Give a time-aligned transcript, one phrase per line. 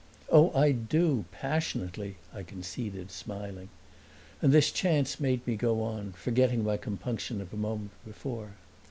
[0.31, 3.69] "Oh, I do, passionately!" I conceded, smiling.
[4.41, 8.53] And this chance made me go on, forgetting my compunction of a moment before.